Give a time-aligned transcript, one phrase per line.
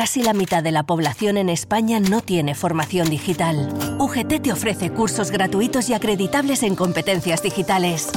[0.00, 3.68] Casi la mitad de la población en España no tiene formación digital.
[3.98, 8.08] UGT te ofrece cursos gratuitos y acreditables en competencias digitales.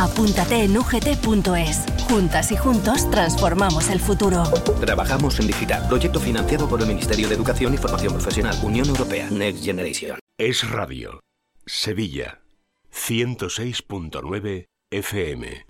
[0.00, 1.84] Apúntate en ugt.es.
[2.08, 4.42] Juntas y juntos transformamos el futuro.
[4.80, 5.86] Trabajamos en digital.
[5.86, 10.18] Proyecto financiado por el Ministerio de Educación y Formación Profesional, Unión Europea, Next Generation.
[10.36, 11.20] Es Radio.
[11.66, 12.40] Sevilla.
[12.92, 15.66] 106.9 FM.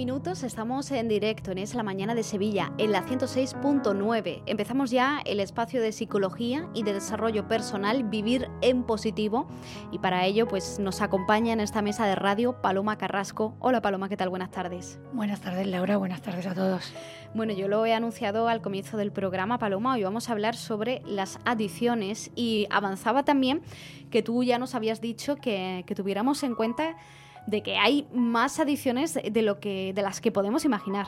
[0.00, 4.42] Minutos, estamos en directo en Es la Mañana de Sevilla, en la 106.9.
[4.46, 9.46] Empezamos ya el espacio de psicología y de desarrollo personal, Vivir en Positivo.
[9.92, 13.54] Y para ello, pues nos acompaña en esta mesa de radio Paloma Carrasco.
[13.58, 14.30] Hola Paloma, ¿qué tal?
[14.30, 14.98] Buenas tardes.
[15.12, 16.94] Buenas tardes Laura, buenas tardes a todos.
[17.34, 19.92] Bueno, yo lo he anunciado al comienzo del programa, Paloma.
[19.92, 23.60] Hoy vamos a hablar sobre las adicciones y avanzaba también
[24.08, 26.96] que tú ya nos habías dicho que, que tuviéramos en cuenta
[27.46, 31.06] de que hay más adicciones de, lo que, de las que podemos imaginar.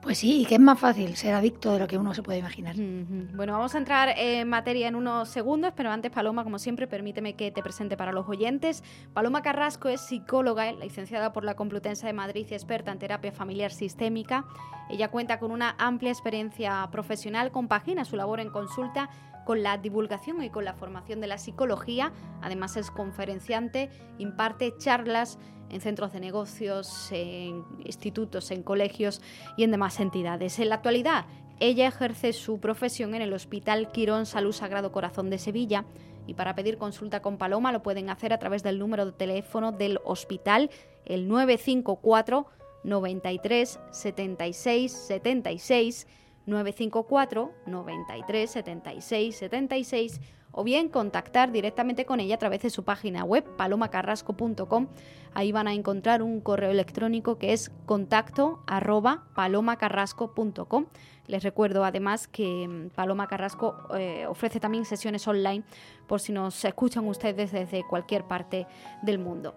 [0.00, 2.38] Pues sí, y que es más fácil ser adicto de lo que uno se puede
[2.38, 2.76] imaginar.
[2.76, 7.34] Bueno, vamos a entrar en materia en unos segundos, pero antes, Paloma, como siempre, permíteme
[7.34, 8.84] que te presente para los oyentes.
[9.14, 13.72] Paloma Carrasco es psicóloga, licenciada por la Complutense de Madrid y experta en terapia familiar
[13.72, 14.44] sistémica.
[14.90, 19.08] Ella cuenta con una amplia experiencia profesional, compagina su labor en consulta
[19.44, 22.12] con la divulgación y con la formación de la psicología.
[22.42, 25.38] Además es conferenciante, imparte charlas
[25.70, 29.20] en centros de negocios, en institutos, en colegios
[29.56, 30.58] y en demás entidades.
[30.58, 31.26] En la actualidad,
[31.60, 35.84] ella ejerce su profesión en el Hospital Quirón Salud Sagrado Corazón de Sevilla
[36.26, 39.72] y para pedir consulta con Paloma lo pueden hacer a través del número de teléfono
[39.72, 40.70] del hospital,
[41.04, 42.46] el 954
[42.82, 46.06] 93 76 76
[46.46, 50.20] 954 93 76 76
[50.56, 54.86] o bien contactar directamente con ella a través de su página web palomacarrasco.com.
[55.34, 60.86] Ahí van a encontrar un correo electrónico que es contacto arroba palomacarrasco.com.
[61.26, 65.64] Les recuerdo además que mm, Paloma Carrasco eh, ofrece también sesiones online
[66.06, 68.66] por si nos escuchan ustedes desde cualquier parte
[69.02, 69.54] del mundo.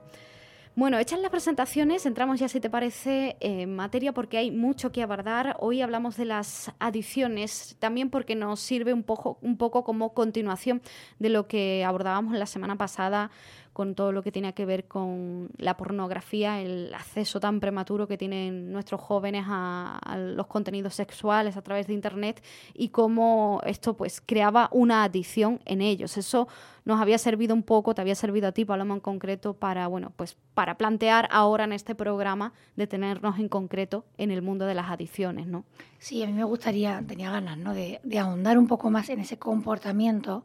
[0.77, 5.01] Bueno, hechas las presentaciones, entramos ya, si te parece, en materia porque hay mucho que
[5.01, 5.57] abordar.
[5.59, 10.83] Hoy hablamos de las adicciones, también porque nos sirve un poco, un poco como continuación
[11.17, 13.31] de lo que abordábamos la semana pasada
[13.77, 18.17] con todo lo que tiene que ver con la pornografía, el acceso tan prematuro que
[18.17, 22.43] tienen nuestros jóvenes a, los contenidos sexuales a través de Internet
[22.73, 26.17] y cómo esto pues creaba una adicción en ellos.
[26.17, 26.47] Eso
[26.85, 30.11] nos había servido un poco, te había servido a ti, Paloma, en concreto, para, bueno,
[30.15, 34.89] pues para plantear ahora en este programa detenernos en concreto en el mundo de las
[34.89, 35.65] adicciones, ¿no?
[35.99, 37.75] Sí, a mí me gustaría, tenía ganas, ¿no?
[37.75, 40.43] De, ahondar un poco más en ese comportamiento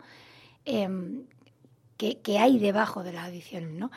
[0.67, 1.23] em,
[2.23, 3.91] que, hay debajo de las adicciones, ¿no?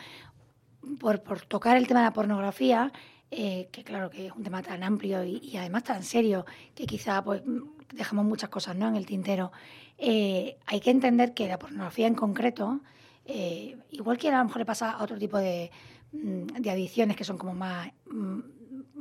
[1.00, 2.92] Por, tocar el tema de la pornografía,
[3.32, 6.46] eh, que claro que es un tema tan amplio y, además tan serio,
[6.76, 7.42] que quizá pues
[7.94, 8.88] dejamos muchas cosas ¿no?
[8.88, 9.52] en el tintero.
[9.98, 12.82] Eh, hay que entender que la pornografía en concreto,
[13.26, 15.72] eh, igual que a lo mejor le pasa a otro tipo de,
[16.12, 18.40] mm, de adicciones que son como más, mm,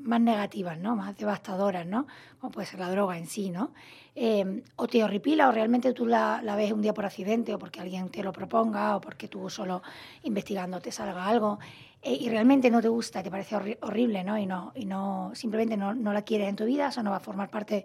[0.04, 0.94] más negativas, ¿no?
[0.94, 2.06] más devastadoras, ¿no?
[2.38, 3.72] como puede ser la droga en sí, ¿no?
[4.14, 7.80] Em, o te horripila o realmente tú la, ves un día por accidente o porque
[7.80, 9.82] alguien te lo proponga o porque tú solo
[10.22, 11.58] investigando te salga algo
[12.00, 14.38] eh, y realmente no te gusta, te parece horrible ¿no?
[14.38, 17.20] Y, no, y no simplemente no, la quieres en tu vida, eso no va a
[17.20, 17.84] formar parte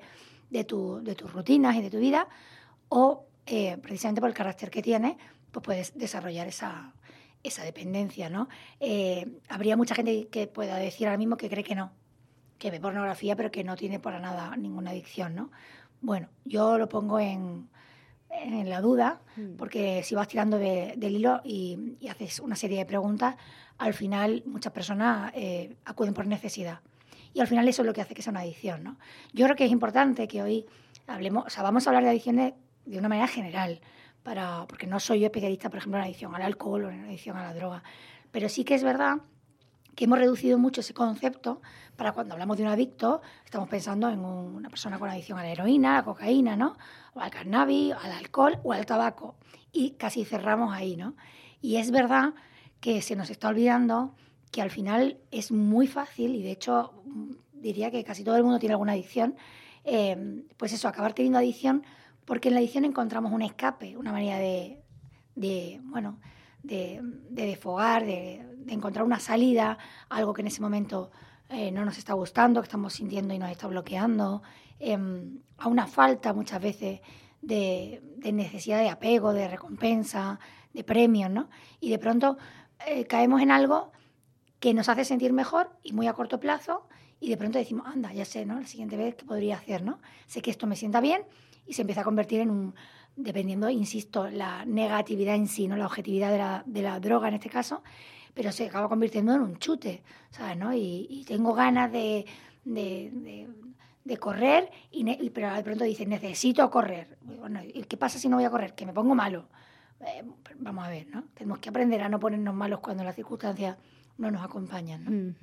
[0.50, 2.28] de, tu, de tus rutinas y de tu vida
[2.90, 5.18] o eh, precisamente por el carácter que tiene,
[5.52, 6.94] pues puedes desarrollar esa,
[7.44, 8.50] esa dependencia, ¿no?
[8.80, 11.92] Eh, habría mucha gente que pueda decir ahora mismo que cree que no,
[12.60, 15.50] que ve pornografía pero que no tiene para nada ninguna adicción, ¿no?
[16.02, 17.70] Bueno, yo lo pongo en,
[18.66, 19.56] la duda, mm.
[19.58, 23.36] porque si vas tirando del hilo y, haces una serie de preguntas,
[23.78, 26.80] al final muchas personas eh, acuden por necesidad.
[27.34, 28.84] Y al final eso es lo que hace que sea una adicción.
[28.84, 28.98] ¿no?
[29.34, 30.66] Yo creo que es importante que hoy
[31.08, 32.54] hablemos, o sea, vamos a hablar de adicciones
[32.86, 33.82] de una manera general,
[34.24, 37.38] para, porque no soy yo especialista, por ejemplo, en adicción al alcohol o en adicción
[37.38, 37.84] a la droga.
[38.32, 39.18] Pero sí que es verdad
[40.00, 41.62] que hemos reducido mucho ese concepto
[41.98, 45.50] para cuando hablamos de un adicto, estamos pensando en una persona con adicción a la
[45.50, 46.78] heroína, a la cocaína, ¿no?
[47.16, 49.36] O al cannabis, al alcohol o al tabaco.
[49.74, 51.16] Y casi cerramos ahí, ¿no?
[51.62, 52.34] Y es verdad
[52.80, 54.16] que se nos está olvidando
[54.54, 56.94] que al final es muy fácil, y de hecho
[57.52, 59.36] diría que casi todo el mundo tiene alguna adicción,
[59.84, 61.84] eh, pues eso, acabar teniendo adicción,
[62.24, 64.82] porque en la adicción encontramos un escape, una manera de,
[65.36, 66.22] de bueno,
[66.64, 69.78] de, desfogar, de, encontrar una salida,
[70.10, 71.12] algo que en ese momento
[71.50, 74.44] eh, no nos está gustando, que estamos sintiendo y nos está bloqueando,
[74.80, 77.02] em, a una falta muchas veces
[77.42, 78.02] de,
[78.32, 80.40] necesidad de apego, de recompensa,
[80.74, 81.50] de premios, ¿no?
[81.80, 82.38] Y de pronto
[82.86, 83.92] eh, caemos en algo
[84.60, 86.88] que nos hace sentir mejor y muy a corto plazo
[87.20, 88.60] y de pronto decimos, anda, ya sé, ¿no?
[88.60, 90.00] La siguiente vez que podría hacer, ¿no?
[90.28, 91.24] Sé que esto me sienta bien
[91.66, 92.76] y se empieza a convertir en un,
[93.20, 97.36] dependiendo, insisto, la negatividad en sí, no la objetividad de la, de la droga en
[97.36, 97.84] este caso,
[98.34, 100.02] pero se acaba convirtiendo en un chute,
[100.32, 100.58] ¿sabes?
[100.58, 100.74] ¿no?
[100.74, 102.26] Y, tengo ganas de,
[102.64, 103.48] de,
[104.04, 107.18] de, correr, y, pero de pronto dices, necesito correr.
[107.22, 108.74] Bueno, ¿y qué pasa si no voy a correr?
[108.74, 109.50] Que me pongo malo.
[110.00, 110.24] Eh,
[110.58, 111.26] vamos a ver, ¿no?
[111.34, 113.78] Tenemos que aprender a no ponernos malos cuando las circunstancias
[114.18, 115.36] no nos acompañan.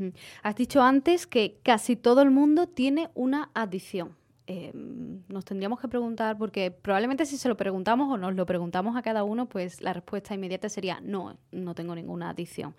[0.43, 4.17] Has dicho antes que casi todo el mundo tiene una adicción.
[4.49, 8.97] Em, nos tendríamos que preguntar, porque probablemente si se lo preguntamos o nos lo preguntamos
[8.97, 12.77] a cada uno, pues la respuesta inmediata sería no, no tengo ninguna adicción.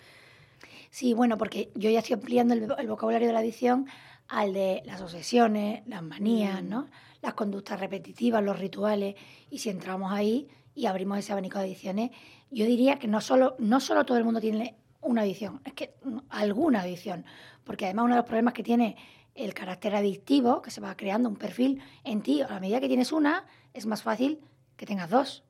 [0.89, 3.85] Sí, bueno, porque yo ya estoy ampliando el, vocabulario de la adicción
[4.29, 6.69] al de las obsesiones, las manías, mm.
[6.69, 6.87] ¿no?
[7.21, 9.15] las conductas repetitivas, los rituales,
[9.49, 12.11] y si entramos ahí y abrimos ese abanico de adicciones,
[12.49, 15.95] yo diría que no solo, no solo todo el mundo tiene una adicción, es que
[16.29, 17.25] alguna adicción,
[17.65, 18.95] porque además uno de los problemas que tiene
[19.37, 22.87] el carácter adictivo, que se va creando un perfil en ti, a la medida que
[22.87, 24.39] tienes una, es más fácil
[24.75, 25.43] que tengas dos.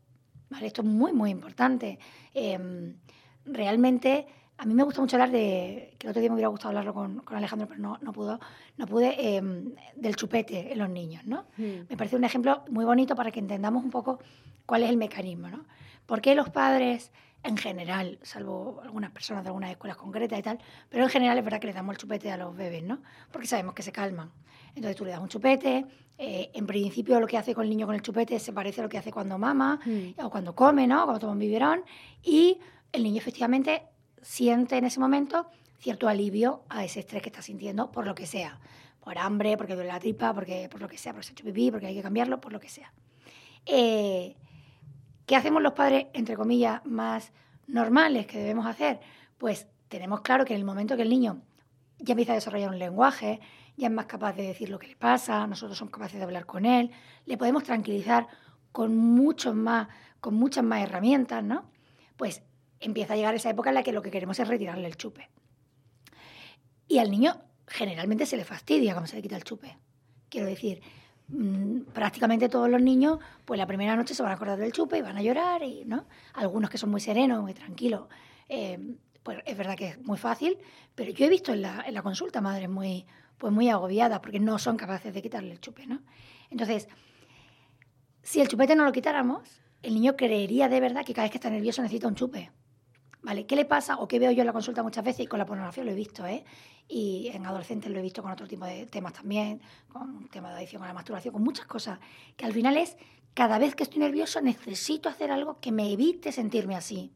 [0.49, 0.67] ¿Vale?
[0.67, 1.99] Esto es muy, muy importante.
[2.33, 2.95] Em,
[3.45, 6.69] realmente, a mí me gusta mucho hablar de, que el otro día me hubiera gustado
[6.69, 8.39] hablarlo con, Alejandro, pero no, no, pudo,
[8.77, 11.45] no pude, em, del chupete en los niños, ¿no?
[11.57, 11.87] Hmm.
[11.89, 14.19] Me parece un ejemplo muy bonito para que entendamos un poco
[14.65, 15.65] cuál es el mecanismo, ¿no?
[16.05, 17.11] ¿Por qué los padres
[17.47, 20.59] en general, salvo algunas personas de algunas escuelas concretas y tal,
[20.89, 23.01] pero en general es verdad que le damos el chupete a los bebés, ¿no?
[23.31, 24.31] Porque sabemos que se calman.
[24.75, 25.85] Entonces tú le das un chupete,
[26.17, 28.83] eh, en principio lo que hace con el niño con el chupete se parece a
[28.83, 30.23] lo que hace cuando mama mm.
[30.23, 31.03] o cuando come, ¿no?
[31.05, 31.83] Cuando toma un biberón
[32.21, 32.59] y
[32.91, 33.83] el niño efectivamente
[34.21, 35.47] siente en ese momento
[35.79, 38.59] cierto alivio a ese estrés que está sintiendo por lo que sea,
[38.99, 41.45] por hambre, porque duele la tripa, porque por lo que sea, porque se ha hecho
[41.45, 42.91] pipí, porque hay que cambiarlo, por lo que sea.
[43.65, 44.35] Eh,
[45.27, 47.33] ¿Qué hacemos los padres, entre comillas, más
[47.67, 49.01] normales que debemos hacer?
[49.37, 51.41] Pues tenemos claro que en el momento que el niño
[51.99, 53.41] ya empieza a desarrollar un lenguaje,
[53.75, 56.45] ya es más capaz de decir lo que le pasa, nosotros somos capaces de hablar
[56.45, 56.91] con él,
[57.25, 58.27] le podemos tranquilizar
[58.71, 59.89] con muchos más,
[60.21, 61.69] con muchas más herramientas, ¿no?
[62.15, 62.41] Pues
[62.79, 65.29] empieza a llegar esa época en la que lo que queremos es retirarle el chupe.
[66.87, 67.35] Y al niño
[67.67, 69.77] generalmente se le fastidia cuando se le quita el chupe.
[70.29, 70.81] Quiero decir,
[71.29, 74.97] Mm, prácticamente todos los niños, pues la primera noche se van a acordar del chupe
[74.97, 76.05] y van a llorar, y, ¿no?
[76.33, 78.07] Algunos que son muy serenos, muy tranquilos,
[78.47, 78.79] eh,
[79.23, 80.57] pues es verdad que es muy fácil,
[80.95, 83.05] pero yo he visto en la, en la consulta madres muy,
[83.37, 86.01] pues muy agobiadas porque no son capaces de quitarle el chupe, ¿no?
[86.49, 86.87] Entonces,
[88.23, 91.37] si el chupete no lo quitáramos, el niño creería de verdad que cada vez que
[91.37, 92.51] está nervioso necesita un chupe.
[93.27, 93.45] ¿Vale?
[93.45, 95.45] ¿Qué le pasa o qué veo yo en la consulta muchas veces y con la
[95.45, 96.45] pornografía lo he visto, ¿eh?
[96.87, 99.59] Y en adolescentes lo he visto con otro tipo de temas también,
[99.89, 101.99] con temas de adicción a la masturbación, con muchas cosas,
[102.37, 102.95] que al final es,
[103.33, 107.11] cada vez que estoy nervioso necesito hacer algo que me evite sentirme así.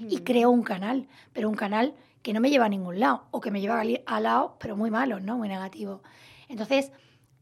[0.00, 0.24] Y mm.
[0.24, 3.52] creo un canal, pero un canal que no me lleva a ningún lado, o que
[3.52, 5.38] me lleva a lado, pero muy malo, ¿no?
[5.38, 6.02] Muy negativo.
[6.48, 6.90] Entonces,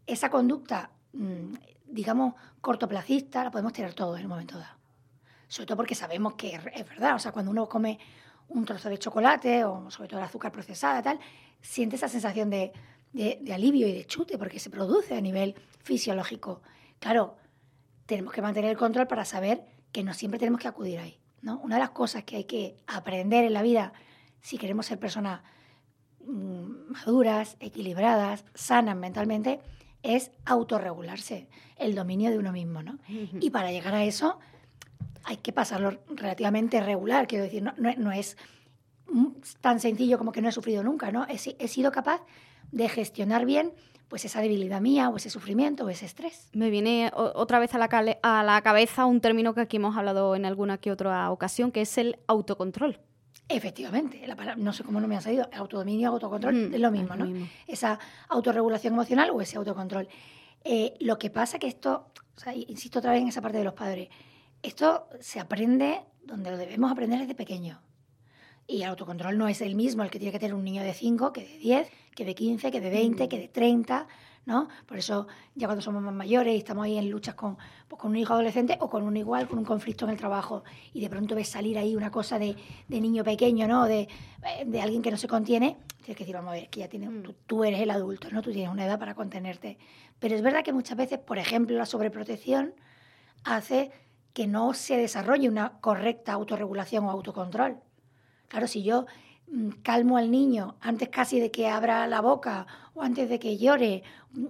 [0.07, 1.55] esa conducta, mm,
[1.87, 4.80] digamos, cortoplacista, la podemos tener todos en un momento dado
[5.51, 7.99] sobre todo porque sabemos que es verdad, o sea, cuando uno come
[8.51, 11.19] un trozo de chocolate o sobre todo el azúcar procesada, tal,
[11.61, 12.73] siente esa sensación de,
[13.53, 16.63] alivio y de chute porque se produce a nivel fisiológico.
[17.01, 17.37] Claro,
[18.07, 21.19] tenemos que mantener el control para saber que no siempre tenemos que acudir ahí.
[21.43, 21.59] ¿no?
[21.65, 23.93] Una de las cosas que hay que aprender en la vida
[24.41, 25.43] si queremos ser personas
[26.25, 29.59] mm, maduras, equilibradas, sanas mentalmente,
[30.05, 32.85] es autorregularse, el dominio de uno mismo.
[32.85, 33.01] ¿no?
[33.09, 34.39] Y para llegar a eso
[35.25, 38.37] hay que pasarlo relativamente regular, quiero decir, no, no, es
[39.61, 41.27] tan sencillo como que no he sufrido nunca, ¿no?
[41.29, 42.23] He, he, sido capaz
[42.71, 43.73] de gestionar bien
[44.09, 46.49] pues esa debilidad mía o ese sufrimiento o ese estrés.
[46.53, 50.35] Me viene otra vez a la, a la cabeza un término que aquí hemos hablado
[50.35, 52.99] en alguna que otra ocasión, que es el autocontrol.
[53.49, 57.49] Efectivamente, la no sé cómo no me ha salido, autodominio, autocontrol, es lo mismo, ¿no?
[57.67, 57.99] Esa
[58.29, 60.09] autorregulación emocional o ese autocontrol.
[60.63, 63.65] Eh, lo que pasa que esto, o sea, insisto otra vez en esa parte de
[63.65, 64.09] los padres,
[64.63, 67.81] esto se aprende donde lo debemos aprender desde pequeño.
[68.67, 70.95] Y el autocontrol no es el mismo el que tiene que tener un niño de
[70.95, 74.07] 5, que de 10, que de 15, que de 20, que de 30,
[74.47, 74.69] ¿no?
[74.87, 77.57] Por eso ya cuando somos más mayores y estamos ahí en luchas con,
[77.89, 80.63] pues, con un hijo adolescente o con un igual, con un conflicto en el trabajo,
[80.93, 82.55] y de pronto ves salir ahí una cosa de,
[82.87, 83.87] de niño pequeño, ¿no?
[83.87, 84.09] De,
[84.67, 87.11] de, alguien que no se contiene, tienes que decir, vamos a ver, que ya tienes,
[87.11, 87.23] mm.
[87.23, 88.41] tú, tú, eres el adulto, ¿no?
[88.41, 89.79] Tú tienes una edad para contenerte.
[90.21, 92.75] Pero es verdad que muchas veces, por ejemplo, la sobreprotección
[93.45, 93.91] hace
[94.33, 97.79] que no se desarrolle una correcta autorregulación o autocontrol.
[98.49, 99.07] Claro, si yo
[99.49, 103.59] mm, calmo al niño antes casi de que abra la boca o antes de que
[103.59, 104.47] llore, mm,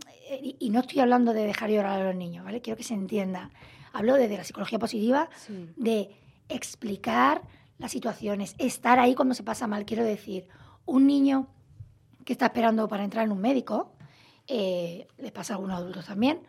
[0.58, 2.60] y no estoy hablando de dejar llorar a los niños, ¿vale?
[2.60, 3.50] Quiero que se entienda.
[3.92, 5.28] Hablo desde la psicología positiva
[5.76, 6.10] de
[6.48, 7.42] explicar
[7.78, 9.84] las situaciones, estar ahí cuando se pasa mal.
[9.84, 10.46] Quiero decir,
[10.86, 11.48] un niño
[12.24, 13.92] que está esperando para entrar en un médico,
[14.46, 16.40] eh, les pasa a algunos adultos también,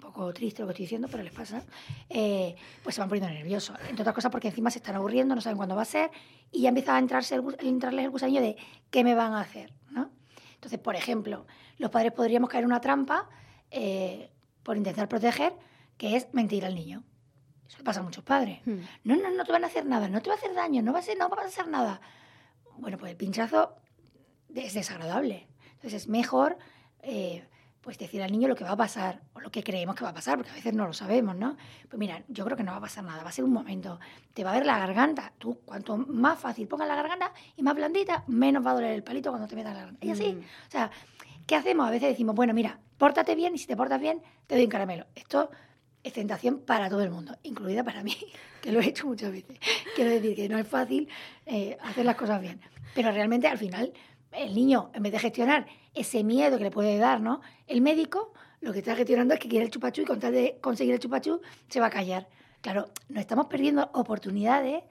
[0.00, 1.62] un poco triste lo que estoy diciendo, pero les pasa,
[2.08, 3.76] eh, pues se van poniendo nerviosos.
[3.88, 6.10] Entre otras cosas porque encima se están aburriendo, no saben cuándo va a ser,
[6.50, 8.56] y ya empieza a entrarse el, entrarles el gusanillo de
[8.90, 9.74] qué me van a hacer.
[9.90, 10.10] ¿no?
[10.54, 13.28] Entonces, por ejemplo, los padres podríamos caer en una trampa
[13.70, 14.30] eh,
[14.62, 15.52] por intentar proteger,
[15.98, 17.04] que es mentir al niño.
[17.68, 18.60] Eso le pasa a muchos padres.
[18.64, 18.80] Hmm.
[19.04, 20.94] No, no, no te van a hacer nada, no te va a hacer daño, no
[20.94, 22.00] va a, ser, no va a pasar nada.
[22.78, 23.76] Bueno, pues el pinchazo
[24.54, 25.46] es desagradable.
[25.74, 26.56] Entonces es mejor
[27.02, 27.46] eh,
[27.80, 30.10] pues decir al niño lo que va a pasar o lo que creemos que va
[30.10, 31.56] a pasar, porque a veces no lo sabemos, ¿no?
[31.88, 33.98] Pues mira, yo creo que no va a pasar nada, va a ser un momento,
[34.34, 37.74] te va a ver la garganta, tú cuanto más fácil pongas la garganta y más
[37.74, 40.06] blandita, menos va a doler el palito cuando te metas la garganta.
[40.06, 40.38] Y así, mm.
[40.38, 40.90] o sea,
[41.46, 41.88] ¿qué hacemos?
[41.88, 44.70] A veces decimos, bueno, mira, pórtate bien y si te portas bien, te doy un
[44.70, 45.06] caramelo.
[45.14, 45.50] Esto
[46.02, 48.16] es tentación para todo el mundo, incluida para mí,
[48.60, 49.58] que lo he hecho muchas veces.
[49.96, 51.08] Quiero decir que no es fácil
[51.46, 52.60] eh, hacer las cosas bien,
[52.94, 53.92] pero realmente al final
[54.32, 57.40] el niño, en vez de gestionar ese miedo que le puede dar, ¿no?
[57.66, 60.58] El médico lo que está gestionando es que quiere el chupachú y con tal de
[60.60, 62.28] conseguir el chupachú se va a callar.
[62.60, 64.84] Claro, nos estamos perdiendo oportunidades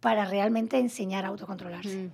[0.00, 2.10] para realmente enseñar a autocontrolarse.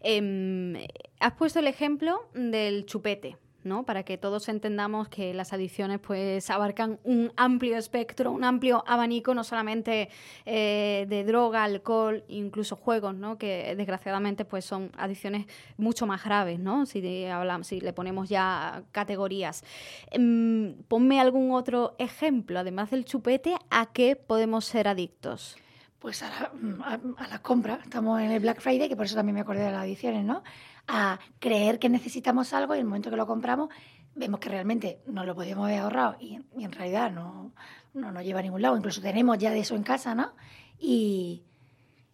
[0.00, 0.74] Em,
[1.18, 3.36] has puesto el ejemplo del chupete.
[3.64, 3.84] ¿No?
[3.84, 9.34] Para que todos entendamos que las adicciones pues abarcan un amplio espectro, un amplio abanico,
[9.34, 10.08] no solamente
[10.46, 13.38] eh, de droga, alcohol, incluso juegos, ¿no?
[13.38, 16.86] Que desgraciadamente pues son adicciones mucho más graves, ¿no?
[16.86, 19.64] Si, hablamos, si le ponemos ya categorías.
[20.10, 25.56] Em, ponme algún otro ejemplo, además del chupete, ¿a qué podemos ser adictos?
[25.98, 27.78] Pues a la, a la compra.
[27.82, 30.42] Estamos en el Black Friday, que por eso también me acordé de las adicciones, ¿no?
[30.92, 33.70] A creer que necesitamos algo y en el momento que lo compramos
[34.14, 37.52] vemos que realmente no lo podíamos haber ahorrado y, en realidad no,
[37.94, 38.76] no nos lleva a ningún lado.
[38.76, 40.32] Incluso tenemos ya de eso en casa, ¿no?
[40.78, 41.42] Y,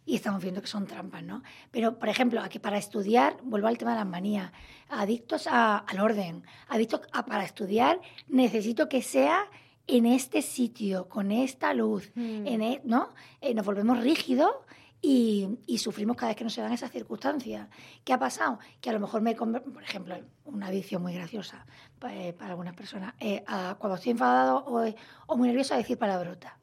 [0.04, 1.42] y estamos viendo que son trampas, ¿no?
[1.70, 4.52] Pero, por ejemplo, aquí para estudiar, vuelvo al tema de las manías,
[4.88, 9.46] adictos al orden, adictos a, para estudiar, necesito que sea
[9.88, 12.46] en este sitio, con esta luz, mm.
[12.46, 13.14] en e, ¿no?
[13.40, 14.52] Eh, nos volvemos rígidos
[15.08, 17.68] y, sufrimos cada vez que nos se dan esas circunstancias.
[18.04, 18.58] ¿Qué ha pasado?
[18.80, 21.64] Que a lo mejor me, por ejemplo, una adicción muy graciosa
[22.10, 23.44] eh, para, algunas personas, eh,
[23.78, 26.54] cuando estoy enfadado o, muy nervioso a decir palabrotas,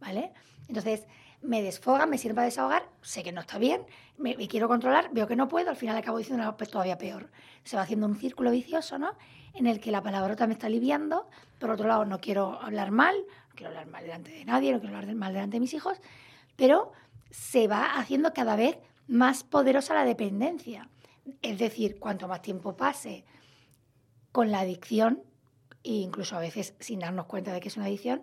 [0.00, 0.32] ¿vale?
[0.66, 1.06] Entonces
[1.42, 3.82] me desfoga, me sirve para desahogar, sé que no está bien,
[4.16, 7.30] me, quiero controlar, veo que no puedo, al final acabo diciendo algo todavía peor.
[7.64, 9.12] Se va haciendo un círculo vicioso, ¿no?
[9.52, 11.28] En el que la palabrota me está aliviando,
[11.58, 13.14] por otro lado no quiero hablar mal,
[13.50, 16.00] no quiero hablar mal delante de nadie, no quiero hablar mal delante de mis hijos,
[16.56, 16.92] pero
[17.30, 20.88] se va haciendo cada vez más poderosa la dependencia.
[21.42, 23.24] Es decir, cuanto más tiempo pase
[24.32, 25.22] con la adicción,
[25.82, 28.22] e incluso a veces sin darnos cuenta de que es una adicción,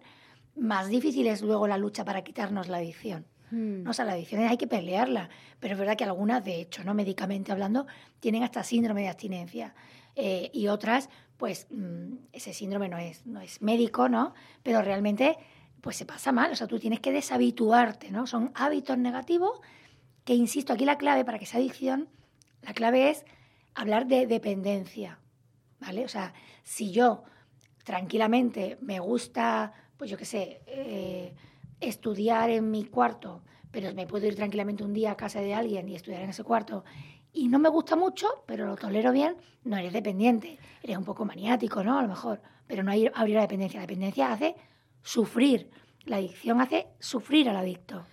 [0.55, 3.25] más difícil es luego la lucha para quitarnos la adicción.
[3.49, 5.29] No, o sea, la adicción hay que pelearla,
[5.61, 7.87] pero es verdad que algunas, de hecho, no médicamente hablando,
[8.19, 9.73] tienen hasta síndrome de abstinencia.
[10.15, 14.33] Eh, y otras, pues mm, ese síndrome no es, no es médico, ¿no?
[14.63, 15.37] Pero realmente
[15.81, 16.51] pues se pasa mal.
[16.51, 18.27] O sea, tú tienes que deshabituarte, ¿no?
[18.27, 19.59] Son hábitos negativos
[20.23, 22.09] que, insisto, aquí la clave para que sea adicción,
[22.61, 23.25] la clave es
[23.75, 25.19] hablar de dependencia,
[25.79, 26.03] ¿vale?
[26.03, 27.23] O sea, si yo
[27.83, 31.33] tranquilamente me gusta, pues yo qué sé, eh,
[31.79, 35.87] estudiar en mi cuarto, pero me puedo ir tranquilamente un día a casa de alguien
[35.87, 36.83] y estudiar en ese cuarto
[37.37, 40.57] y no me gusta mucho, pero lo tolero bien, no eres dependiente.
[40.81, 41.99] Eres un poco maniático, ¿no?
[41.99, 43.79] A lo mejor, pero no hay la dependencia.
[43.79, 44.55] La dependencia hace
[45.07, 45.69] sufrir.
[46.05, 48.05] La adicción hace sufrir al adicto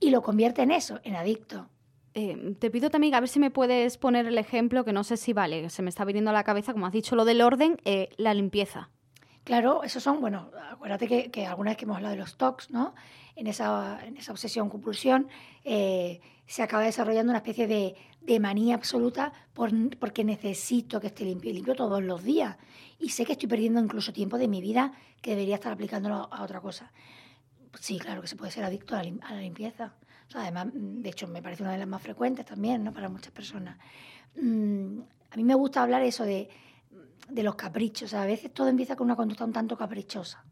[0.00, 1.68] y lo convierte en eso, en adicto.
[2.14, 5.16] Eh, te pido también a ver si me puedes poner el ejemplo, que no sé
[5.16, 7.78] si vale, se me está viniendo a la cabeza, como has dicho, lo del orden,
[7.84, 8.90] eh, la limpieza.
[9.44, 12.70] Claro, esos son, bueno, acuérdate que, que, alguna vez que hemos hablado de los TOCs,
[12.70, 12.94] ¿no?
[13.34, 13.98] En esa,
[14.30, 15.28] obsesión-compulsión
[15.64, 17.96] eh, se acaba desarrollando una especie de,
[18.38, 22.56] manía absoluta por, porque necesito que esté limpio y limpio todos los días.
[23.00, 26.42] Y sé que estoy perdiendo incluso tiempo de mi vida que debería estar aplicándolo a
[26.42, 26.92] otra cosa.
[27.80, 29.94] Sí, claro que se puede ser adicto a la, limpieza.
[30.34, 32.92] además, de hecho, me parece una de las más frecuentes también, ¿no?
[32.92, 33.76] Para muchas personas.
[34.36, 36.48] Mm, a mí me gusta hablar eso de,
[37.28, 38.14] de los caprichos.
[38.14, 40.44] A veces todo empieza con una conducta un tanto caprichosa.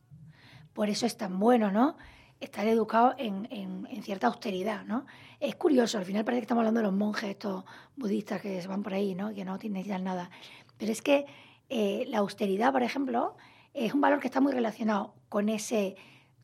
[0.73, 1.97] Por eso es tan bueno, ¿no?
[2.41, 5.05] Estar educado en, en, cierta austeridad, ¿no?
[5.41, 7.65] Es curioso, al final parece que estamos hablando de los monjes estos
[7.97, 9.35] budistas que se van por ahí, ¿no?
[9.35, 10.31] Que no necesitan nada.
[10.79, 11.27] Pero es que
[11.69, 13.37] eh, la austeridad, por ejemplo,
[13.75, 15.97] es un valor que está muy relacionado con ese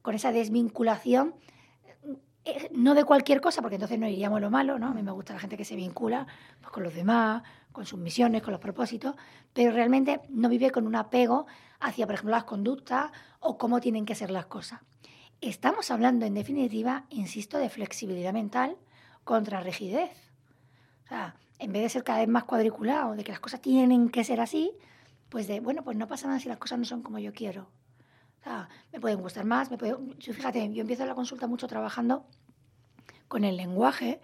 [0.06, 1.34] con esa desvinculación,
[2.48, 4.86] eh, no de cualquier cosa, porque entonces no iríamos a lo malo, ¿no?
[4.86, 6.28] A mí me gusta la gente que se vincula
[6.60, 9.16] pues, con los demás, con sus misiones, con los propósitos,
[9.52, 11.46] pero realmente no vive con un apego
[11.80, 13.10] hacia, por ejemplo, las conductas
[13.40, 14.80] o cómo tienen que ser las cosas.
[15.40, 18.76] Estamos hablando, en definitiva, insisto, de flexibilidad mental
[19.24, 20.12] contra rigidez.
[21.04, 24.08] O sea, en vez de ser cada vez más cuadriculado, de que las cosas tienen
[24.08, 24.72] que ser así,
[25.28, 27.66] pues de, bueno, pues no pasa nada si las cosas no son como yo quiero.
[28.46, 29.96] Sea, me pueden gustar más, me puede...
[30.20, 32.26] fíjate, yo empiezo la consulta mucho trabajando
[33.26, 34.20] con el lenguaje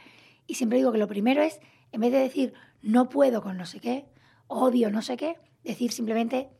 [0.46, 1.58] y siempre digo que lo primero es,
[1.90, 4.06] en vez de decir no puedo con no sé qué,
[4.46, 6.50] odio no sé qué, decir simplemente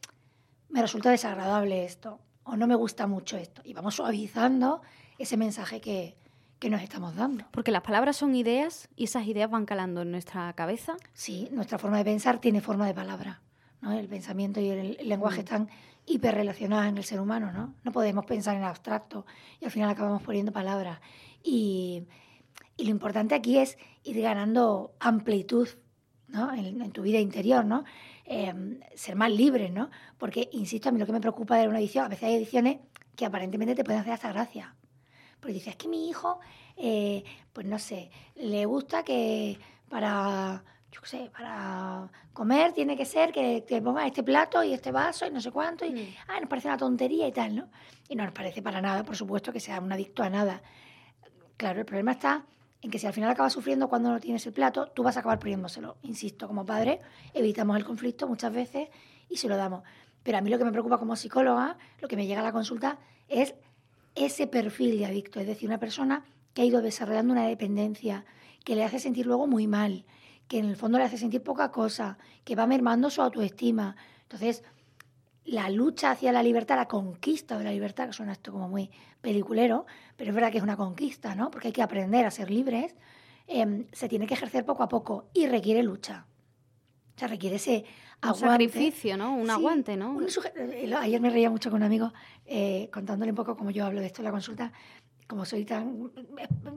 [0.71, 3.62] me resulta desagradable esto o no me gusta mucho esto.
[3.64, 4.83] Y vamos suavizando
[5.19, 6.16] ese mensaje que,
[6.59, 7.45] que nos estamos dando.
[7.52, 10.97] Porque las palabras son ideas y esas ideas van calando en nuestra cabeza.
[11.12, 13.40] Sí, nuestra forma de pensar tiene forma de palabra.
[13.83, 13.92] ¿no?
[13.92, 15.45] El pensamiento y el, lenguaje mm.
[15.45, 15.69] están
[16.06, 17.52] hiperrelacionados en el ser humano.
[17.52, 17.75] ¿no?
[17.82, 19.26] no podemos pensar en abstracto
[19.61, 21.00] y al final acabamos poniendo palabras.
[21.42, 22.04] Y,
[22.76, 25.68] y lo importante aquí es ir ganando amplitud
[26.28, 26.52] ¿no?
[26.52, 27.85] en, tu vida interior, ¿no?
[28.25, 29.90] Em, ser más libre, ¿no?
[30.18, 32.78] Porque, insisto, a mí lo que me preocupa de una edición, a veces hay ediciones
[33.16, 34.75] que aparentemente te pueden hacer hasta gracia.
[35.40, 36.40] Porque dices, es que mi hijo,
[36.76, 43.06] eh, pues no sé, le gusta que para, yo qué sé, para comer tiene que
[43.06, 45.87] ser que, que ponga este plato y este vaso y no sé cuánto.
[45.87, 46.14] Y, mm.
[46.28, 47.68] ah, nos parece una tontería y tal, ¿no?
[48.08, 50.62] Y no nos parece para nada, por supuesto, que sea un adicto a nada.
[51.56, 52.44] Claro, el problema está
[52.82, 55.20] en que si al final acabas sufriendo cuando no tienes el plato, tú vas a
[55.20, 55.96] acabar poniéndoselo.
[56.02, 57.00] Insisto, como padre,
[57.32, 58.88] evitamos el conflicto muchas veces
[59.30, 59.82] y se lo damos.
[60.22, 62.52] Pero a mí lo que me preocupa como psicóloga, lo que me llega a la
[62.52, 63.54] consulta, es
[64.14, 68.26] ese perfil de adicto, es decir, una persona que ha ido desarrollando una dependencia,
[68.64, 70.04] que le hace sentir luego muy mal,
[70.52, 73.97] que en el fondo le hace sentir poca cosa, que va mermando su autoestima.
[74.25, 74.62] Entonces,
[75.47, 78.90] la lucha hacia la libertad, la conquista de la libertad, que suena esto como muy
[79.23, 81.50] peliculero, pero es verdad que es una conquista, ¿no?
[81.50, 82.94] Porque hay que aprender a ser libres,
[83.47, 86.26] em, se tiene que ejercer poco a poco y requiere lucha.
[87.16, 87.87] O sea, requiere ese
[88.22, 89.35] un sacrificio, ¿no?
[89.35, 90.20] Un aguante, ¿no?
[90.20, 92.12] Eh, ayer me reía mucho con un amigo
[92.44, 94.70] eh, contándole un poco cómo yo hablo de esto en la consulta,
[95.33, 96.11] como soy tan,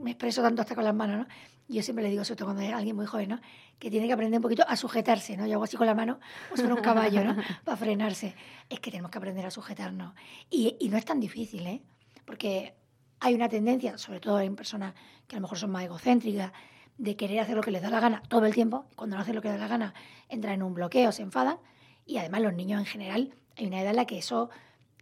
[0.02, 1.26] me expreso tanto hasta con las manos, ¿no?
[1.68, 3.40] Yo siempre le digo, sobre todo cuando es alguien muy joven, ¿no?
[3.78, 5.46] Que tiene que aprender un poquito a sujetarse, ¿no?
[5.46, 7.36] Yo hago así con la mano, pues con un caballo, ¿no?
[7.64, 8.34] Para frenarse.
[8.70, 10.14] Es que tenemos que aprender a sujetarnos.
[10.48, 11.82] Y, y no es tan difícil, ¿eh?
[12.24, 12.74] Porque
[13.20, 14.94] hay una tendencia, sobre todo en personas
[15.28, 16.50] que a lo mejor son más egocéntricas,
[16.96, 18.86] de querer hacer lo que les da la gana todo el tiempo.
[18.96, 19.94] Cuando no hacen lo que les da la gana,
[20.30, 21.58] entran en un bloqueo, se enfadan.
[22.06, 24.48] Y además los niños en general, hay una edad en la que eso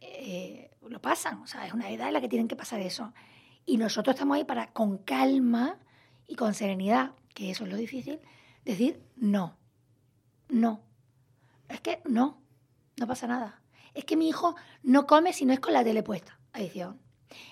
[0.01, 1.40] eh, lo pasan.
[1.43, 3.12] O sea, es una edad en la que tienen que pasar eso.
[3.66, 5.79] Y nosotros estamos ahí para, con calma
[6.27, 8.20] y con serenidad, que eso es lo difícil,
[8.64, 9.57] decir no.
[10.48, 10.81] No.
[11.68, 12.42] Es que no,
[12.98, 13.62] no pasa nada.
[13.94, 16.38] Es que mi hijo no come si no es con la tele puesta.
[16.53, 17.00] Adición.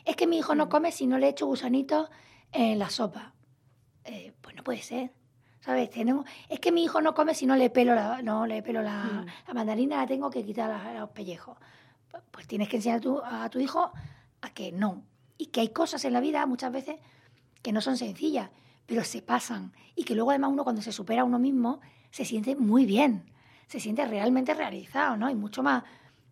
[0.05, 0.69] Es que mi hijo no mm.
[0.69, 2.11] come si no le echo gusanitos
[2.53, 3.35] en la sopa.
[4.05, 5.13] Eh, pues no puede ser.
[5.61, 5.91] ¿Sabes?
[5.91, 8.83] Tenemos, es que mi hijo no come si no le pelo la, no le pelo
[8.83, 9.27] la, mm.
[9.47, 11.57] la mandarina, la tengo que quitar los pellejos.
[12.31, 13.93] Pues tienes que enseñar a tu, a tu hijo
[14.41, 15.05] a que no,
[15.43, 17.01] y que hay cosas en la vida muchas veces
[17.63, 18.51] que no son sencillas,
[18.87, 21.81] pero se pasan y que luego además uno cuando se supera a uno mismo
[22.13, 23.25] se siente muy bien,
[23.67, 25.29] se siente realmente realizado, ¿no?
[25.29, 25.83] Y mucho más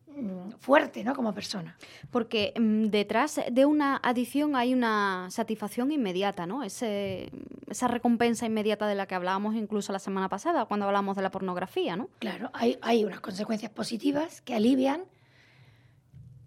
[0.06, 1.16] mm, fuerte, ¿no?
[1.16, 1.76] Como persona.
[2.12, 6.62] Porque mm, detrás de una adicción hay una satisfacción inmediata, ¿no?
[6.62, 7.32] Ese,
[7.68, 11.32] esa recompensa inmediata de la que hablábamos incluso la semana pasada, cuando hablamos de la
[11.32, 12.10] pornografía, ¿no?
[12.20, 15.02] Claro, hay, hay unas consecuencias positivas que alivian,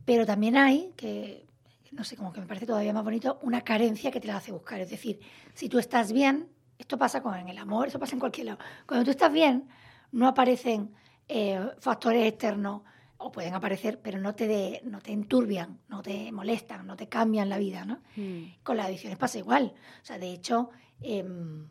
[0.05, 1.43] pero también hay que
[1.93, 4.51] no sé, como que me parece todavía más bonito, una carencia que te la hace
[4.51, 4.79] buscar.
[4.81, 5.19] Es decir,
[5.53, 8.59] si tú estás bien, esto pasa con el amor, esto pasa en cualquier lado.
[8.87, 9.67] Cuando tú estás bien,
[10.11, 10.93] no aparecen
[11.27, 12.81] eh, factores externos,
[13.23, 17.47] o pueden aparecer, pero no te, no te enturbian, no te molestan, no te cambian
[17.47, 18.01] la vida, ¿no?
[18.17, 18.55] Hmm.
[18.63, 19.73] Con las adicciones pasa igual.
[20.01, 21.69] O sea, de hecho, em,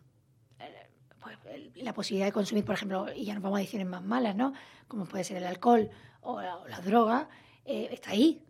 [1.21, 1.37] pues,
[1.75, 4.55] la posibilidad de consumir, por ejemplo, y ya nos vamos a adicciones más malas, ¿no?
[4.89, 5.91] Como puede ser el alcohol
[6.23, 7.29] o la, droga,
[7.67, 8.43] eh, está ahí,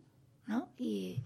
[0.47, 0.69] ¿no?
[0.77, 1.21] Y,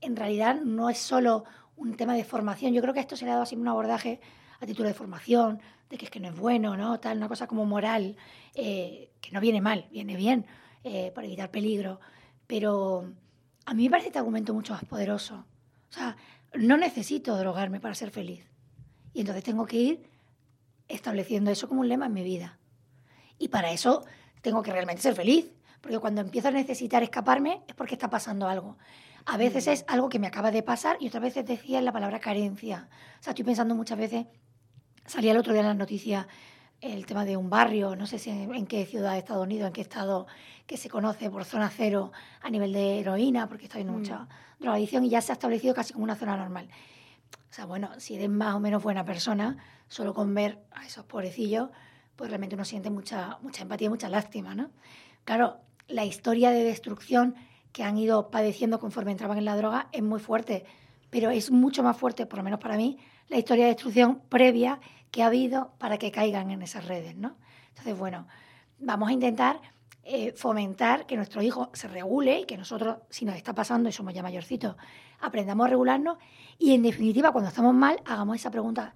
[0.00, 1.44] en realidad no es solo
[1.76, 2.72] un tema de formación.
[2.72, 4.20] Yo creo que esto se le ha dado así un abordaje
[4.60, 7.00] a título de formación, de que es que no es bueno, ¿no?
[7.00, 8.16] Tal, una cosa como moral,
[8.54, 10.46] eh, que no viene mal, viene bien,
[10.84, 12.00] eh, para evitar peligro.
[12.46, 13.12] Pero
[13.64, 15.46] a mí me parece este argumento mucho más poderoso.
[15.90, 16.16] O sea,
[16.54, 18.46] no necesito drogarme para ser feliz.
[19.14, 20.02] Y entonces tengo que ir
[20.88, 22.58] estableciendo eso como un lema en mi vida.
[23.38, 24.04] Y para eso
[24.42, 25.52] tengo que realmente ser feliz.
[25.80, 28.76] Porque cuando empiezo a necesitar escaparme es porque está pasando algo.
[29.30, 32.18] A veces es algo que me acaba de pasar y otras veces decía la palabra
[32.18, 32.88] carencia.
[33.20, 34.24] O sea, estoy pensando muchas veces,
[35.04, 36.26] salía el otro día en las noticias
[36.80, 39.74] el tema de un barrio, no sé si en, qué ciudad de Estados Unidos, en
[39.74, 40.26] qué estado
[40.66, 42.10] que se conoce por zona cero
[42.40, 43.98] a nivel de heroína, porque está habiendo mm.
[43.98, 44.28] mucha
[44.60, 46.70] drogadicción y ya se ha establecido casi como una zona normal.
[47.50, 51.04] O sea, bueno, si eres más o menos buena persona, solo con ver a esos
[51.04, 51.68] pobrecillos,
[52.16, 54.70] pues realmente uno siente mucha, mucha empatía y mucha lástima, ¿no?
[55.24, 57.34] Claro, la historia de destrucción
[57.72, 60.64] que han ido padeciendo conforme entraban en la droga es muy fuerte,
[61.10, 64.80] pero es mucho más fuerte, por lo menos para mí, la historia de destrucción previa
[65.10, 67.36] que ha habido para que caigan en esas redes, ¿no?
[67.68, 68.26] Entonces, bueno,
[68.78, 69.60] vamos a intentar
[70.02, 73.92] eh, fomentar que nuestro hijo se regule y que nosotros, si nos está pasando y
[73.92, 74.76] somos ya mayorcitos,
[75.20, 76.18] aprendamos a regularnos
[76.58, 78.94] y, en definitiva, cuando estamos mal, hagamos esa pregunta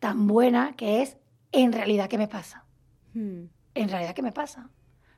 [0.00, 1.16] tan buena que es,
[1.52, 2.64] ¿en realidad qué me pasa?
[3.12, 3.44] Hmm.
[3.74, 4.70] ¿En realidad qué me pasa?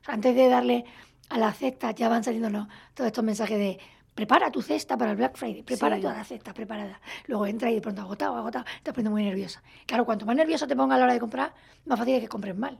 [0.07, 0.85] antes de darle
[1.29, 3.79] a la cesta, ya van saliendo todos estos mensajes de
[4.17, 6.99] prepara tu cesta para el Black Friday, prepara toda la cesta preparada.
[7.27, 9.61] Luego entra y de pronto agotado, agotado, te poniendo muy nerviosa.
[9.85, 11.53] Claro, cuanto más nervioso te ponga a la hora de comprar,
[11.85, 12.79] más fácil es que compres mal.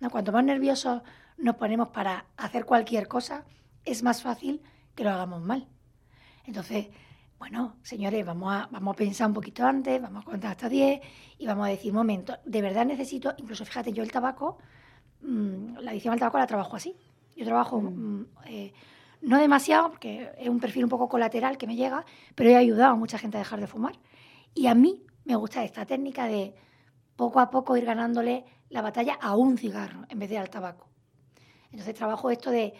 [0.00, 0.08] ¿No?
[0.08, 1.02] Cuanto más nerviosos
[1.36, 3.44] nos ponemos para hacer cualquier cosa,
[3.84, 4.62] es más fácil
[4.94, 5.68] que lo hagamos mal.
[6.46, 6.86] Entonces,
[7.38, 11.00] bueno, señores, vamos a, vamos a pensar un poquito antes, vamos a contar hasta 10
[11.36, 14.56] y vamos a decir, momento, de verdad necesito, incluso fíjate, yo el tabaco,
[15.20, 16.96] mm, la adicción al tabaco la trabajo así.
[17.38, 18.72] Yo trabajo mm, eh,
[19.20, 22.92] no demasiado, porque es un perfil un poco colateral que me llega, pero he ayudado
[22.92, 23.96] a mucha gente a dejar de fumar.
[24.54, 26.56] Y a mí me gusta esta técnica de
[27.14, 30.88] poco a poco ir ganándole la batalla a un cigarro en vez de al tabaco.
[31.70, 32.74] Entonces trabajo esto de,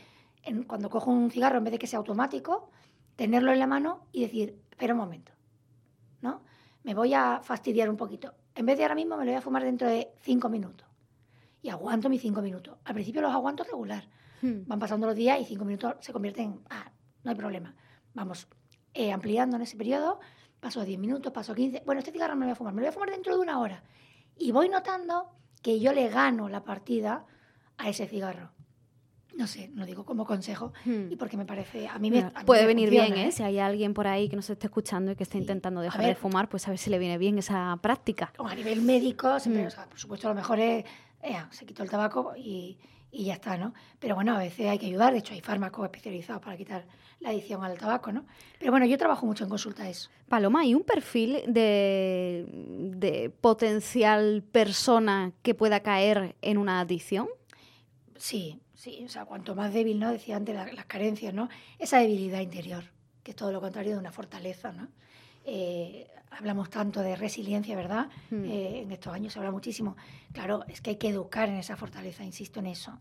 [0.67, 2.71] cuando cojo un cigarro, en vez de que sea automático,
[3.15, 5.31] tenerlo en la mano y decir, espera un momento,
[6.21, 6.43] ¿no?
[6.83, 8.35] Me voy a fastidiar un poquito.
[8.57, 10.89] En vez de ahora mismo, me lo voy a fumar dentro de cinco minutos.
[11.63, 12.77] Y aguanto mis cinco minutos.
[12.85, 14.09] Al principio los aguanto regular,
[14.43, 14.63] Hmm.
[14.67, 16.91] Van pasando los días y cinco minutos se convierten en, ah,
[17.25, 17.75] no hay problema.
[18.15, 18.49] Vamos
[18.95, 20.19] eh, ampliando en ese periodo,
[20.61, 21.83] paso 10 minutos, paso 15.
[21.85, 23.41] Bueno, este cigarro me lo voy a fumar, me lo voy a fumar dentro de
[23.41, 23.83] una hora.
[24.37, 25.31] Y voy notando
[25.63, 27.27] que yo le gano la partida
[27.77, 28.51] a ese cigarro.
[29.37, 31.13] No sé, lo digo como consejo hmm.
[31.13, 32.29] y porque me parece, a mí me...
[32.45, 33.29] puede venir bien, ¿eh?
[33.29, 33.33] ¿eh?
[33.33, 36.17] Si hay alguien por ahí que nos esté escuchando y que esté intentando dejar de
[36.17, 38.33] fumar, pues a ver si le viene bien esa práctica.
[38.37, 39.89] a nivel médico, siempre, hmm.
[39.91, 40.85] por supuesto, lo mejor es,
[41.23, 42.79] eh, se quitó el tabaco y,
[43.11, 43.75] y ya está, ¿no?
[43.99, 46.87] Pero bueno, a veces hay que ayudar, de hecho hay fármacos especializados para quitar
[47.21, 48.27] la adicción al tabaco, ¿no?
[48.59, 50.11] Pero bueno, yo trabajo mucho en consulta eso.
[50.29, 57.29] Paloma, ¿hay un perfil de, de potencial persona que pueda caer en una adicción?
[58.17, 60.13] Sí, sí, o sea, cuanto más débil, ¿no?
[60.13, 61.49] Decía antes las carencias, ¿no?
[61.79, 62.85] Esa debilidad interior,
[63.23, 64.89] que es todo lo contrario de una fortaleza, ¿no?
[65.45, 68.09] Eh, hablamos tanto de resiliencia, ¿verdad?
[68.31, 68.45] Hmm.
[68.45, 69.97] Eh, en estos años se habla muchísimo.
[70.33, 72.99] Claro, es que hay que educar en esa fortaleza, insisto en eso.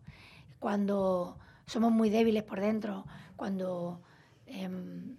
[0.60, 4.02] Cuando somos muy débiles por dentro, cuando
[4.46, 5.16] em,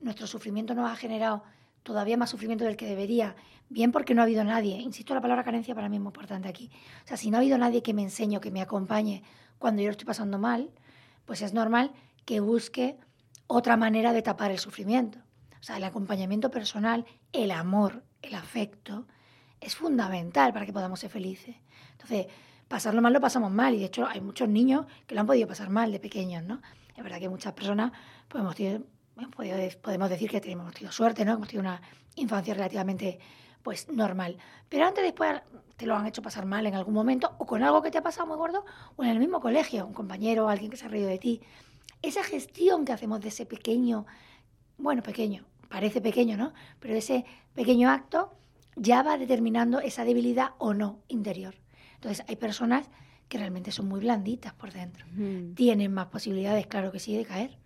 [0.00, 1.42] nuestro sufrimiento nos ha generado
[1.82, 3.36] todavía más sufrimiento del que debería,
[3.68, 6.48] bien porque no ha habido nadie, insisto, la palabra carencia para mí es muy importante
[6.48, 6.70] aquí.
[7.04, 9.22] O sea, si no ha habido nadie que me enseñe o que me acompañe
[9.58, 10.70] cuando yo lo estoy pasando mal,
[11.24, 11.92] pues es normal
[12.24, 12.98] que busque
[13.46, 15.18] otra manera de tapar el sufrimiento.
[15.60, 19.06] O sea, el acompañamiento personal, el amor, el afecto,
[19.60, 21.56] es fundamental para que podamos ser felices.
[21.92, 22.26] Entonces,
[22.68, 25.48] pasarlo mal lo pasamos mal y de hecho hay muchos niños que lo han podido
[25.48, 26.60] pasar mal de pequeños, ¿no?
[26.96, 27.92] Es verdad que muchas personas
[28.28, 28.42] pues,
[29.80, 31.32] podemos decir que tenemos tenido suerte, ¿no?
[31.32, 31.80] Hemos tenido una
[32.16, 33.18] infancia relativamente
[33.62, 34.38] pues normal.
[34.68, 35.40] Pero antes después
[35.76, 38.02] te lo han hecho pasar mal en algún momento o con algo que te ha
[38.02, 38.64] pasado muy gordo
[38.96, 41.42] o en el mismo colegio, un compañero, alguien que se ha reído de ti.
[42.02, 44.06] Esa gestión que hacemos de ese pequeño
[44.78, 46.52] bueno, pequeño, parece pequeño, ¿no?
[46.80, 48.32] Pero ese pequeño acto
[48.76, 51.54] ya va determinando esa debilidad o no interior.
[51.94, 52.88] Entonces, hay personas
[53.28, 55.04] que realmente son muy blanditas por dentro.
[55.54, 57.58] Tienen más posibilidades, claro que sí, de caer.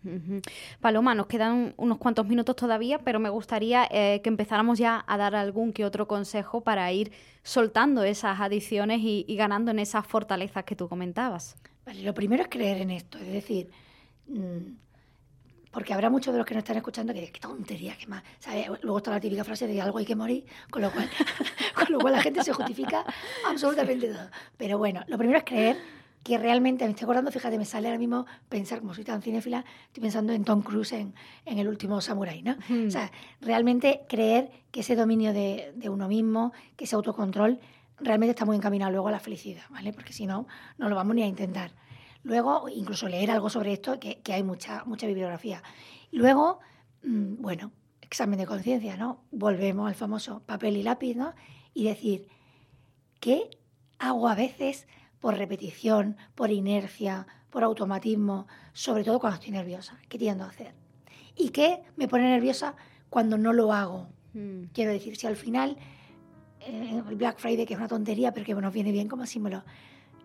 [0.81, 5.19] Paloma, nos quedan unos cuantos minutos todavía, pero me gustaría eh, que empezáramos ya a
[5.19, 10.65] dar algún que otro consejo para ir soltando esas adicciones y, ganando en esas fortalezas
[10.65, 11.57] que tú comentabas.
[11.85, 13.71] Vale, lo primero es creer en esto, es decir,
[14.29, 14.77] mm,
[15.71, 18.23] porque habrá muchos de los que nos están escuchando que dicen, qué tontería, qué más.
[18.83, 21.09] Luego está la típica frase de algo hay que morir, con lo cual,
[21.75, 23.05] con lo cual la gente se justifica
[23.47, 24.31] absolutamente todo.
[24.57, 25.77] Pero bueno, lo primero es creer
[26.23, 29.65] que realmente, me estoy acordando, fíjate, me sale ahora mismo pensar, como soy tan cinéfila,
[29.87, 31.15] estoy pensando en Tom Cruise en,
[31.47, 32.57] en El último Samurai, ¿no?
[32.87, 37.59] O sea, realmente creer que ese dominio de, de uno mismo, que ese autocontrol,
[37.99, 39.93] realmente está muy encaminado luego a la felicidad, ¿vale?
[39.93, 40.47] Porque si no,
[40.79, 41.73] no lo vamos ni a intentar.
[42.23, 45.63] Luego, incluso leer algo sobre esto, que, hay mucha, mucha bibliografía.
[46.13, 46.61] Luego,
[47.03, 49.25] mm, bueno, examen de conciencia, ¿no?
[49.31, 51.35] Volvemos al famoso papel y lápiz, ¿no?
[51.73, 52.29] Y decir,
[53.21, 53.51] ¿qué
[53.99, 54.87] hago a veces
[55.21, 59.99] por repetición, por inercia, por automatismo, sobre todo cuando estoy nerviosa?
[60.09, 60.75] ¿Qué tiendo a hacer?
[61.37, 62.75] ¿Y qué me pone nerviosa
[63.09, 64.09] cuando no lo hago?
[64.35, 64.65] Mm.
[64.73, 65.77] Quiero decir, si al final
[66.61, 69.65] eh, el Black Friday, que es una tontería, pero que nos viene bien como símbolo.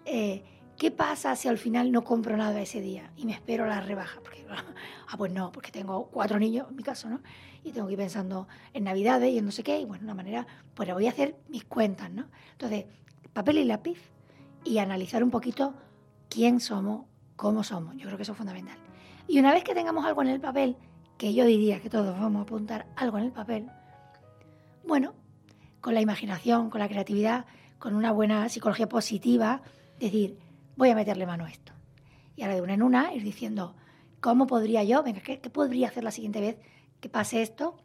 [0.06, 0.44] Eh,
[0.78, 4.20] ¿Qué pasa si al final no compro nada ese día y me espero la rebaja?
[4.22, 4.46] Porque,
[5.08, 7.22] ah, pues no, porque tengo cuatro niños, en mi caso, ¿no?
[7.64, 10.06] Y tengo que ir pensando en Navidades y en no sé qué, y bueno, de
[10.06, 12.26] una manera, pues voy a hacer mis cuentas, ¿no?
[12.52, 12.86] Entonces,
[13.32, 13.98] papel y lápiz
[14.66, 15.74] y analizar un poquito
[16.30, 17.06] quién somos,
[17.38, 17.96] cómo somos.
[17.96, 18.78] Yo creo que eso es fundamental.
[19.28, 20.76] Y una vez que tengamos algo en el papel,
[21.18, 23.70] que yo diría que todos vamos a apuntar algo en el papel,
[24.86, 25.14] bueno,
[25.80, 27.46] con la imaginación, con la creatividad,
[27.80, 29.62] con una buena psicología positiva,
[30.00, 30.38] decir,
[30.76, 31.74] voy a meterle mano a esto.
[32.36, 33.76] Y ahora de una en una ir diciendo,
[34.20, 36.58] ¿cómo podría yo, venga, qué, podría hacer la siguiente vez
[37.00, 37.78] que pase esto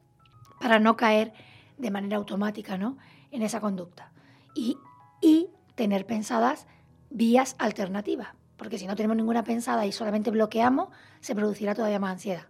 [0.61, 1.33] para no caer
[1.79, 2.99] de manera automática ¿no?
[3.31, 4.13] en esa conducta?
[4.55, 4.77] Y,
[5.21, 6.67] y tener pensadas
[7.11, 10.89] vías alternativas, porque si no tenemos ninguna pensada y solamente bloqueamos,
[11.21, 12.47] se producirá todavía más ansiedad.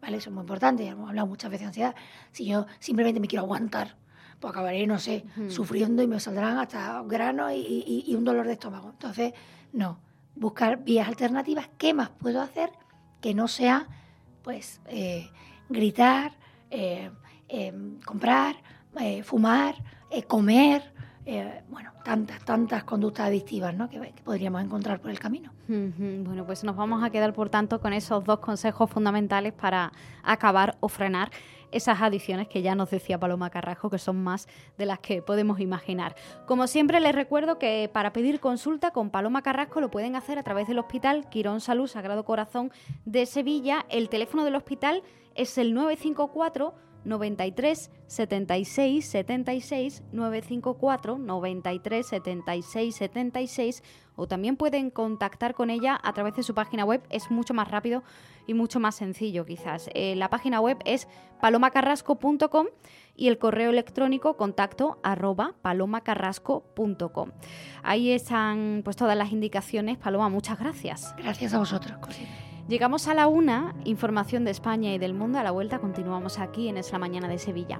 [0.00, 0.18] ¿Vale?
[0.18, 1.94] Eso es muy importante, ya hemos hablado muchas veces de ansiedad.
[2.30, 3.96] Si yo simplemente me quiero aguantar,
[4.38, 8.52] pues acabaré, no sé, sufriendo y me saldrán hasta granos y, y, un dolor de
[8.52, 8.90] estómago.
[8.90, 9.32] Entonces,
[9.74, 9.98] no,
[10.34, 11.68] buscar vías alternativas.
[11.76, 12.70] ¿Qué más puedo hacer
[13.20, 13.88] que no sea,
[14.42, 15.28] pues, eh,
[15.68, 16.32] gritar,
[16.70, 17.10] eh,
[17.48, 17.72] eh,
[18.04, 18.56] comprar,
[19.24, 19.74] fumar,
[20.28, 20.94] comer,
[21.26, 23.88] eh, bueno, tantas, tantas conductas adictivas ¿no?
[23.88, 25.52] que, podríamos encontrar por el camino.
[25.66, 29.90] Bueno, pues nos vamos a quedar, por tanto, con esos dos consejos fundamentales para
[30.22, 31.30] acabar o frenar
[31.74, 35.60] esas adicciones que ya nos decía Paloma Carrasco, que son más de las que podemos
[35.60, 36.14] imaginar.
[36.46, 40.42] Como siempre, les recuerdo que para pedir consulta con Paloma Carrasco lo pueden hacer a
[40.42, 42.70] través del Hospital Quirón Salud Sagrado Corazón
[43.04, 43.84] de Sevilla.
[43.88, 45.02] El teléfono del hospital
[45.34, 53.82] es el 954 93 76 76 954 93 76 76
[54.16, 57.02] o también pueden contactar con ella a través de su página web.
[57.10, 58.02] Es mucho más rápido
[58.46, 59.90] y mucho más sencillo quizás.
[59.94, 61.08] Eh, la página web es
[61.40, 62.66] palomacarrasco.com
[63.16, 67.30] y el correo electrónico contacto arroba palomacarrasco.com.
[67.82, 69.98] Ahí están pues todas las indicaciones.
[69.98, 71.14] Paloma, muchas gracias.
[71.18, 71.96] Gracias a vosotros.
[72.66, 75.38] Llegamos a la una, información de España y del mundo.
[75.38, 77.78] A la vuelta continuamos aquí en Es la Mañana de Sevilla.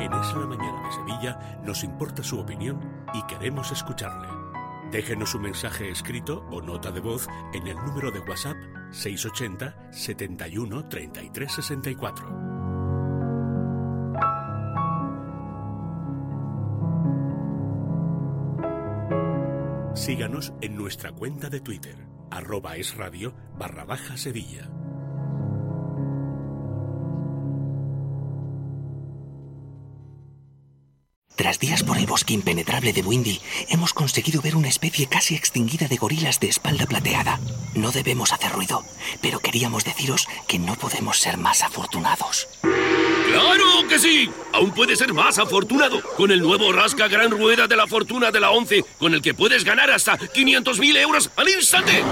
[0.00, 2.80] En Es la Mañana de Sevilla nos importa su opinión
[3.14, 4.53] y queremos escucharle.
[4.94, 8.56] Déjenos un mensaje escrito o nota de voz en el número de WhatsApp
[8.92, 12.28] 680 71 33 64.
[19.96, 21.96] Síganos en nuestra cuenta de Twitter,
[22.30, 22.94] arroba es
[23.58, 24.70] barra baja Sevilla.
[31.54, 35.86] Tras días por el bosque impenetrable de Windy, hemos conseguido ver una especie casi extinguida
[35.86, 37.38] de gorilas de espalda plateada.
[37.76, 38.82] No debemos hacer ruido,
[39.20, 42.48] pero queríamos deciros que no podemos ser más afortunados.
[42.60, 44.28] ¡Claro que sí!
[44.52, 48.40] Aún puedes ser más afortunado con el nuevo Rasca Gran Rueda de la Fortuna de
[48.40, 52.02] la 11, con el que puedes ganar hasta 500.000 euros al instante.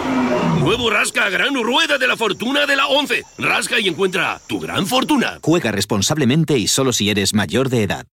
[0.61, 3.25] Nuevo Rasca Gran Rueda de la Fortuna de la 11.
[3.39, 5.41] Rasca y encuentra tu gran fortuna.
[5.43, 8.07] Juega responsablemente y solo si eres mayor de edad.